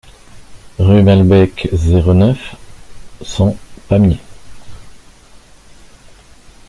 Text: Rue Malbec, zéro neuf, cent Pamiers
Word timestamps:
Rue 0.79 1.03
Malbec, 1.03 1.69
zéro 1.73 2.15
neuf, 2.15 2.55
cent 3.23 3.55
Pamiers 3.87 4.17